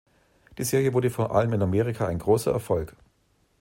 [0.57, 2.95] Die Serie wurde vor allem in Amerika ein großer Erfolg.